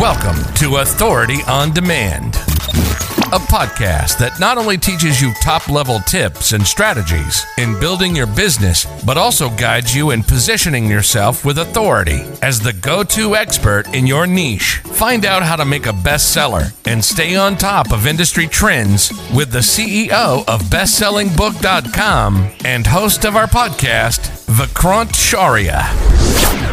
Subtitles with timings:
[0.00, 6.52] Welcome to Authority on Demand, a podcast that not only teaches you top level tips
[6.52, 12.22] and strategies in building your business, but also guides you in positioning yourself with authority
[12.42, 14.76] as the go to expert in your niche.
[14.84, 19.50] Find out how to make a bestseller and stay on top of industry trends with
[19.50, 26.67] the CEO of BestsellingBook.com and host of our podcast, Vikrant Shaurya.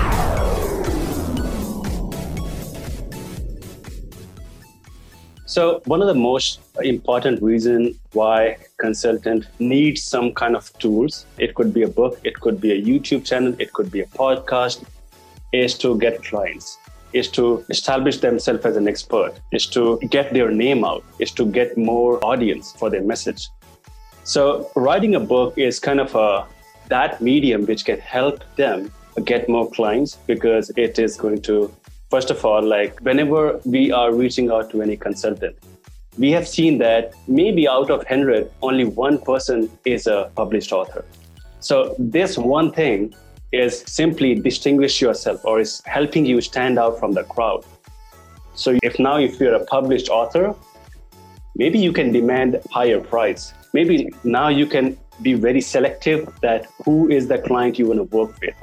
[5.47, 11.53] So one of the most important reason why consultant needs some kind of tools, it
[11.53, 14.83] could be a book, it could be a YouTube channel, it could be a podcast,
[15.53, 16.79] is to get clients,
[17.13, 21.45] is to establish themselves as an expert, is to get their name out, is to
[21.45, 23.47] get more audience for their message.
[24.23, 26.47] So writing a book is kind of a
[26.87, 28.91] that medium which can help them
[29.23, 31.71] get more clients because it is going to
[32.15, 35.57] First of all, like whenever we are reaching out to any consultant,
[36.17, 41.03] we have seen that maybe out of 100, only one person is a published author.
[41.59, 43.13] So this one thing
[43.51, 47.65] is simply distinguish yourself or is helping you stand out from the crowd.
[48.53, 50.55] So if now if you're a published author,
[51.57, 53.53] maybe you can demand higher price.
[53.73, 58.17] Maybe now you can be very selective that who is the client you want to
[58.17, 58.55] work with.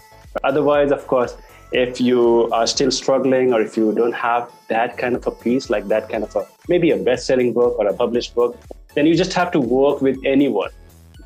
[0.43, 1.37] Otherwise, of course,
[1.73, 5.71] if you are still struggling or if you don't have that kind of a piece
[5.71, 8.59] like that kind of a maybe a best-selling book or a published book
[8.95, 10.71] then you just have to work with anyone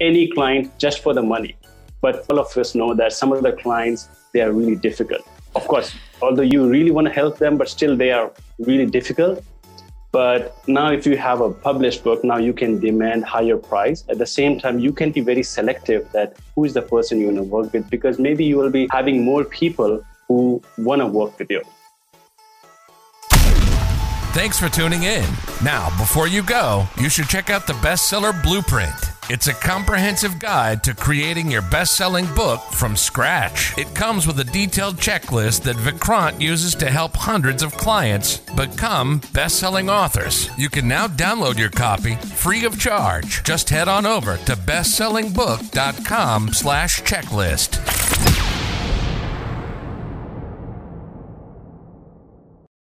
[0.00, 1.56] any client just for the money.
[2.00, 5.22] But all of us know that some of the clients they are really difficult.
[5.54, 9.42] Of course although you really want to help them but still they are really difficult.
[10.12, 14.04] But now if you have a published book now you can demand higher price.
[14.08, 17.26] At the same time you can be very selective that who is the person you
[17.26, 20.04] want to work with because maybe you will be having more people
[20.78, 21.62] want to work with you.
[24.36, 25.24] Thanks for tuning in.
[25.64, 28.92] Now, before you go, you should check out the Bestseller Blueprint.
[29.30, 33.76] It's a comprehensive guide to creating your best selling book from scratch.
[33.78, 39.22] It comes with a detailed checklist that Vikrant uses to help hundreds of clients become
[39.32, 40.50] best selling authors.
[40.58, 43.42] You can now download your copy free of charge.
[43.42, 48.05] Just head on over to bestsellingbook.com slash checklist.